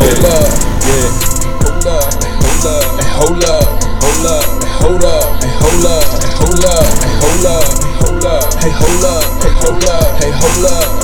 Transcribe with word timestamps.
hold 0.00 0.24
up, 0.24 0.48
yeah. 0.88 1.12
Hold 1.60 1.86
up, 1.86 2.04
hold 3.20 3.44
up, 3.44 3.64
hold 4.02 4.26
up, 4.26 4.44
hold 4.80 5.04
up, 5.04 5.24
hold 5.60 5.84
up, 5.84 6.04
hold 6.40 6.64
up, 6.64 6.84
hold 7.20 7.44
up, 7.44 7.44
hold 7.44 7.44
up, 7.46 7.64
hold 8.00 8.24
up, 8.26 8.44
hey 8.60 8.72
hold 8.72 9.04
up, 9.04 9.24
hey 9.40 9.52
hold 9.60 9.84
up, 9.84 10.20
hey 10.20 10.32
hold 10.32 10.64
up, 10.64 11.00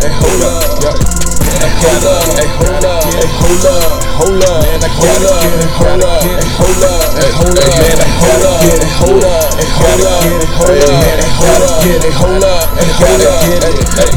Hey, 0.00 0.12
hold 0.20 0.44
up, 0.44 0.64
hey 0.72 0.88
hold 0.88 1.20
up, 1.20 1.32
hey 1.60 1.68
hold 2.00 2.04
up, 2.10 2.36
hey 2.36 2.48
hold 2.56 2.84
up, 2.84 3.04
hey 3.12 3.28
hold 3.28 3.66
up, 3.66 3.88
hold 4.16 4.44
up, 4.44 4.62
man, 4.64 4.80
I 4.80 4.88
hold 4.88 5.24
up, 5.26 5.44
hold 5.76 6.04
up, 6.04 6.22
hold 6.56 6.84
up, 6.84 7.04
hold 7.36 7.58
up, 7.58 7.76
man, 7.80 8.00
I 8.00 8.08
hold 8.20 8.44
up, 8.44 8.68
hold 9.00 9.24
up, 9.24 9.48
hold 9.80 10.04
up 10.04 10.49
hold 10.60 10.84
up, 10.84 11.00
hey, 11.00 11.24
hold 11.40 11.62
up, 11.64 11.80
hey, 11.80 12.12
hold 12.12 12.44
up, 12.44 12.66
hey, 12.76 12.90
hold 13.00 13.22
up, 13.24 13.40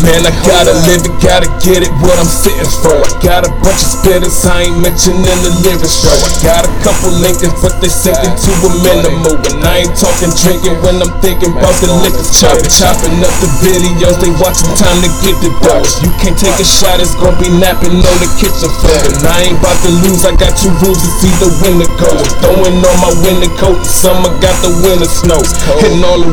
man, 0.03 0.27
I 0.27 0.33
gotta 0.43 0.75
live 0.83 1.03
it, 1.07 1.15
gotta 1.23 1.47
get 1.63 1.83
it, 1.83 1.91
what 2.03 2.15
I'm 2.19 2.27
sitting 2.27 2.67
for. 2.83 2.99
I 2.99 3.11
got 3.23 3.47
a 3.47 3.51
bunch 3.63 3.79
of 3.79 3.89
spitters, 3.95 4.43
I 4.43 4.67
ain't 4.67 4.79
mentioning 4.83 5.23
the 5.23 5.51
lyrics, 5.63 6.03
bro. 6.03 6.11
I 6.11 6.29
got 6.43 6.67
a 6.67 6.71
couple 6.83 7.15
Lincolns, 7.23 7.55
but 7.63 7.79
they 7.79 7.87
sinking 7.87 8.35
to 8.35 8.51
a 8.67 8.69
minimal. 8.83 9.39
And 9.47 9.63
I 9.63 9.87
ain't 9.87 9.95
talking 9.95 10.31
drinking 10.35 10.75
when 10.83 10.99
I'm 10.99 11.13
thinking 11.23 11.55
about 11.55 11.75
the 11.79 11.91
liquor 12.03 12.27
chopping, 12.35 12.67
chopping 12.67 13.15
up 13.23 13.33
the 13.39 13.49
videos, 13.63 14.19
they 14.19 14.31
watching 14.43 14.71
time 14.75 14.99
to 14.99 15.09
get 15.23 15.39
the 15.39 15.51
dough. 15.63 15.87
You 16.03 16.11
can't 16.19 16.35
take 16.35 16.59
a 16.59 16.67
shot, 16.67 16.99
it's 16.99 17.15
gonna 17.15 17.39
be 17.39 17.47
napping 17.47 17.95
on 17.95 18.17
the 18.19 18.29
kitchen 18.35 18.67
floor. 18.83 18.99
And 19.07 19.23
I 19.23 19.47
ain't 19.47 19.57
about 19.63 19.79
to 19.87 19.91
lose, 20.03 20.27
I 20.27 20.35
got 20.35 20.51
two 20.59 20.71
rules 20.83 20.99
to 20.99 21.09
see 21.23 21.31
the 21.39 21.49
winner 21.63 21.87
go. 21.95 22.11
I'm 22.11 22.31
throwing 22.43 22.77
on 22.83 22.97
my 22.99 23.13
winter 23.23 23.51
coat, 23.55 23.79
summer 23.87 24.31
got 24.43 24.55
the 24.59 24.71
winter 24.83 25.07
snow. 25.07 25.39
And 25.87 26.03
all 26.03 26.19
the 26.19 26.32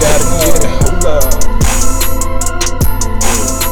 gotta 0.00 0.24
get 0.38 0.46
it. 0.46 0.49